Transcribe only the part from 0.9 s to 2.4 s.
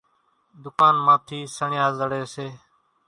مان ٿِي سڻيا زڙيَ